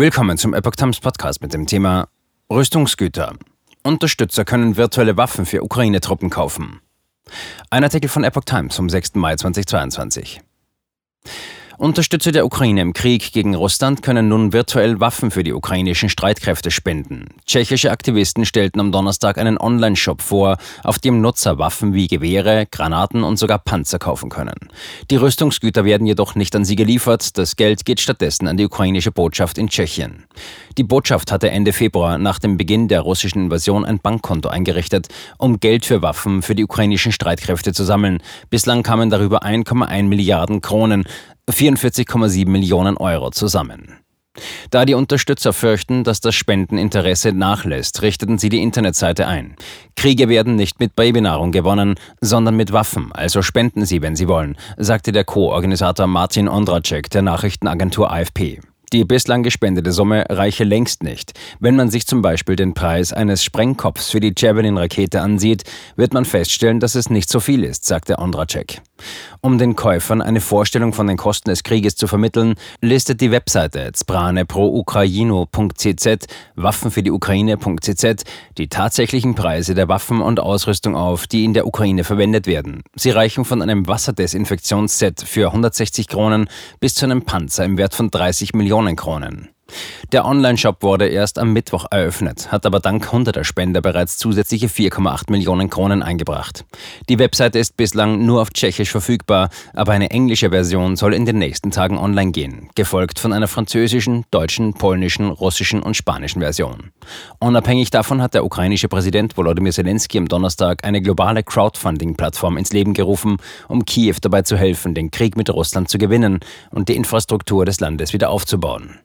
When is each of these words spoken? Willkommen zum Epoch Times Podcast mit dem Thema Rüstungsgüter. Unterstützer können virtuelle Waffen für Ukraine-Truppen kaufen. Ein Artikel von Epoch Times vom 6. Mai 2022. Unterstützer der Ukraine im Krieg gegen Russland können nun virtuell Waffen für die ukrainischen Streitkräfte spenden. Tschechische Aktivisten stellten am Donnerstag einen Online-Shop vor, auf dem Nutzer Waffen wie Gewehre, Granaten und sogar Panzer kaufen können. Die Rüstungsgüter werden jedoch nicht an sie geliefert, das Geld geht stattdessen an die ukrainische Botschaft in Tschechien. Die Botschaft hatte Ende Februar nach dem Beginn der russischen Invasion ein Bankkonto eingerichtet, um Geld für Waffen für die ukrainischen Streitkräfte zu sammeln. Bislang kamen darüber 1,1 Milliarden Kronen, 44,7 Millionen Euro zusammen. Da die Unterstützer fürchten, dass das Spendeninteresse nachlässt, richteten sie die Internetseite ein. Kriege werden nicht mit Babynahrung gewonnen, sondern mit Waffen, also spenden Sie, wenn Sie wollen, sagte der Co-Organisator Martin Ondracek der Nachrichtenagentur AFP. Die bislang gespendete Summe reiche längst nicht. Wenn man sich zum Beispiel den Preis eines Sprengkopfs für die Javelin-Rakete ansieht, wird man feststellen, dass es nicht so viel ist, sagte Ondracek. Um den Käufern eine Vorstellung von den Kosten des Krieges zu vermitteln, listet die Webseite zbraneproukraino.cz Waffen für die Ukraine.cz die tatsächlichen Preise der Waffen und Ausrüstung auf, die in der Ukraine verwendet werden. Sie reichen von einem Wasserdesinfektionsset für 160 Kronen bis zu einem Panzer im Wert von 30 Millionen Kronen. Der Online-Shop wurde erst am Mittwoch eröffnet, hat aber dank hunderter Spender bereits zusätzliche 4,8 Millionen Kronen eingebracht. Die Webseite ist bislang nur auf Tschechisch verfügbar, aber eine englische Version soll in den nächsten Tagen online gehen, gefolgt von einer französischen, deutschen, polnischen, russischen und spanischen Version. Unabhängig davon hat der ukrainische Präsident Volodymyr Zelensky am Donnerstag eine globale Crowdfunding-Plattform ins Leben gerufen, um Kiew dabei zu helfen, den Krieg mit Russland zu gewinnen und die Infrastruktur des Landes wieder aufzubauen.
Willkommen 0.00 0.38
zum 0.38 0.54
Epoch 0.54 0.76
Times 0.76 0.98
Podcast 0.98 1.42
mit 1.42 1.52
dem 1.52 1.66
Thema 1.66 2.08
Rüstungsgüter. 2.50 3.34
Unterstützer 3.82 4.46
können 4.46 4.78
virtuelle 4.78 5.18
Waffen 5.18 5.44
für 5.44 5.62
Ukraine-Truppen 5.62 6.30
kaufen. 6.30 6.80
Ein 7.68 7.84
Artikel 7.84 8.08
von 8.08 8.24
Epoch 8.24 8.44
Times 8.46 8.74
vom 8.74 8.88
6. 8.88 9.16
Mai 9.16 9.36
2022. 9.36 10.40
Unterstützer 11.80 12.30
der 12.30 12.44
Ukraine 12.44 12.82
im 12.82 12.92
Krieg 12.92 13.32
gegen 13.32 13.54
Russland 13.54 14.02
können 14.02 14.28
nun 14.28 14.52
virtuell 14.52 15.00
Waffen 15.00 15.30
für 15.30 15.42
die 15.42 15.54
ukrainischen 15.54 16.10
Streitkräfte 16.10 16.70
spenden. 16.70 17.28
Tschechische 17.46 17.90
Aktivisten 17.90 18.44
stellten 18.44 18.80
am 18.80 18.92
Donnerstag 18.92 19.38
einen 19.38 19.56
Online-Shop 19.56 20.20
vor, 20.20 20.58
auf 20.84 20.98
dem 20.98 21.22
Nutzer 21.22 21.58
Waffen 21.58 21.94
wie 21.94 22.06
Gewehre, 22.06 22.66
Granaten 22.70 23.22
und 23.22 23.38
sogar 23.38 23.58
Panzer 23.58 23.98
kaufen 23.98 24.28
können. 24.28 24.68
Die 25.10 25.16
Rüstungsgüter 25.16 25.86
werden 25.86 26.06
jedoch 26.06 26.34
nicht 26.34 26.54
an 26.54 26.66
sie 26.66 26.76
geliefert, 26.76 27.38
das 27.38 27.56
Geld 27.56 27.86
geht 27.86 28.00
stattdessen 28.00 28.46
an 28.46 28.58
die 28.58 28.66
ukrainische 28.66 29.10
Botschaft 29.10 29.56
in 29.56 29.70
Tschechien. 29.70 30.26
Die 30.76 30.84
Botschaft 30.84 31.32
hatte 31.32 31.50
Ende 31.50 31.72
Februar 31.72 32.18
nach 32.18 32.38
dem 32.38 32.58
Beginn 32.58 32.88
der 32.88 33.00
russischen 33.00 33.44
Invasion 33.44 33.86
ein 33.86 34.00
Bankkonto 34.00 34.50
eingerichtet, 34.50 35.08
um 35.38 35.60
Geld 35.60 35.86
für 35.86 36.02
Waffen 36.02 36.42
für 36.42 36.54
die 36.54 36.64
ukrainischen 36.64 37.12
Streitkräfte 37.12 37.72
zu 37.72 37.84
sammeln. 37.84 38.22
Bislang 38.50 38.82
kamen 38.82 39.08
darüber 39.08 39.44
1,1 39.44 40.02
Milliarden 40.04 40.60
Kronen, 40.60 41.04
44,7 41.50 42.48
Millionen 42.48 42.96
Euro 42.96 43.30
zusammen. 43.30 43.96
Da 44.70 44.84
die 44.84 44.94
Unterstützer 44.94 45.52
fürchten, 45.52 46.04
dass 46.04 46.20
das 46.20 46.34
Spendeninteresse 46.34 47.32
nachlässt, 47.32 48.02
richteten 48.02 48.38
sie 48.38 48.48
die 48.48 48.62
Internetseite 48.62 49.26
ein. 49.26 49.56
Kriege 49.96 50.28
werden 50.28 50.56
nicht 50.56 50.80
mit 50.80 50.94
Babynahrung 50.96 51.52
gewonnen, 51.52 51.96
sondern 52.20 52.56
mit 52.56 52.72
Waffen, 52.72 53.12
also 53.12 53.42
spenden 53.42 53.84
Sie, 53.84 54.02
wenn 54.02 54.16
Sie 54.16 54.28
wollen, 54.28 54.56
sagte 54.76 55.12
der 55.12 55.24
Co-Organisator 55.24 56.06
Martin 56.06 56.48
Ondracek 56.48 57.10
der 57.10 57.22
Nachrichtenagentur 57.22 58.10
AFP. 58.10 58.60
Die 58.92 59.04
bislang 59.04 59.44
gespendete 59.44 59.92
Summe 59.92 60.24
reiche 60.28 60.64
längst 60.64 61.04
nicht. 61.04 61.32
Wenn 61.60 61.76
man 61.76 61.90
sich 61.90 62.08
zum 62.08 62.22
Beispiel 62.22 62.56
den 62.56 62.74
Preis 62.74 63.12
eines 63.12 63.44
Sprengkopfs 63.44 64.10
für 64.10 64.18
die 64.18 64.34
Javelin-Rakete 64.36 65.20
ansieht, 65.20 65.62
wird 65.94 66.12
man 66.12 66.24
feststellen, 66.24 66.80
dass 66.80 66.96
es 66.96 67.08
nicht 67.08 67.30
so 67.30 67.38
viel 67.38 67.62
ist, 67.62 67.86
sagte 67.86 68.18
Ondracek. 68.18 68.82
Um 69.40 69.58
den 69.58 69.76
Käufern 69.76 70.22
eine 70.22 70.40
Vorstellung 70.40 70.92
von 70.92 71.06
den 71.06 71.16
Kosten 71.16 71.50
des 71.50 71.62
Krieges 71.62 71.96
zu 71.96 72.06
vermitteln, 72.06 72.54
listet 72.80 73.20
die 73.20 73.30
Webseite 73.30 73.90
zbraneproukraino.cz 73.92 76.26
Waffen 76.56 76.90
für 76.90 77.02
die 77.02 77.10
Ukraine.cz 77.10 78.24
die 78.58 78.68
tatsächlichen 78.68 79.34
Preise 79.34 79.74
der 79.74 79.88
Waffen 79.88 80.20
und 80.20 80.40
Ausrüstung 80.40 80.96
auf, 80.96 81.26
die 81.26 81.44
in 81.44 81.54
der 81.54 81.66
Ukraine 81.66 82.04
verwendet 82.04 82.46
werden. 82.46 82.82
Sie 82.94 83.10
reichen 83.10 83.44
von 83.44 83.62
einem 83.62 83.86
Wasserdesinfektionsset 83.86 85.22
für 85.22 85.46
160 85.46 86.08
Kronen 86.08 86.48
bis 86.80 86.94
zu 86.94 87.06
einem 87.06 87.22
Panzer 87.22 87.64
im 87.64 87.78
Wert 87.78 87.94
von 87.94 88.10
30 88.10 88.54
Millionen 88.54 88.96
Kronen. 88.96 89.48
Der 90.12 90.24
Online-Shop 90.24 90.82
wurde 90.82 91.06
erst 91.06 91.38
am 91.38 91.52
Mittwoch 91.52 91.86
eröffnet, 91.88 92.50
hat 92.50 92.66
aber 92.66 92.80
dank 92.80 93.12
hunderter 93.12 93.44
Spender 93.44 93.80
bereits 93.80 94.18
zusätzliche 94.18 94.66
4,8 94.66 95.30
Millionen 95.30 95.70
Kronen 95.70 96.02
eingebracht. 96.02 96.64
Die 97.08 97.20
Webseite 97.20 97.60
ist 97.60 97.76
bislang 97.76 98.26
nur 98.26 98.42
auf 98.42 98.50
Tschechisch 98.50 98.90
verfügbar, 98.90 99.50
aber 99.72 99.92
eine 99.92 100.10
englische 100.10 100.50
Version 100.50 100.96
soll 100.96 101.14
in 101.14 101.26
den 101.26 101.38
nächsten 101.38 101.70
Tagen 101.70 101.96
online 101.96 102.32
gehen, 102.32 102.70
gefolgt 102.74 103.20
von 103.20 103.32
einer 103.32 103.46
französischen, 103.46 104.24
deutschen, 104.32 104.74
polnischen, 104.74 105.30
russischen 105.30 105.80
und 105.80 105.96
spanischen 105.96 106.40
Version. 106.40 106.90
Unabhängig 107.38 107.90
davon 107.90 108.20
hat 108.20 108.34
der 108.34 108.44
ukrainische 108.44 108.88
Präsident 108.88 109.36
Volodymyr 109.36 109.72
Zelensky 109.72 110.18
am 110.18 110.26
Donnerstag 110.26 110.84
eine 110.84 111.02
globale 111.02 111.44
Crowdfunding-Plattform 111.44 112.56
ins 112.56 112.72
Leben 112.72 112.94
gerufen, 112.94 113.36
um 113.68 113.84
Kiew 113.84 114.16
dabei 114.20 114.42
zu 114.42 114.56
helfen, 114.56 114.94
den 114.94 115.12
Krieg 115.12 115.36
mit 115.36 115.50
Russland 115.50 115.88
zu 115.88 115.98
gewinnen 115.98 116.40
und 116.70 116.88
die 116.88 116.96
Infrastruktur 116.96 117.64
des 117.64 117.78
Landes 117.78 118.12
wieder 118.12 118.30
aufzubauen. 118.30 119.00